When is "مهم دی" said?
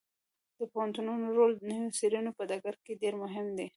3.23-3.67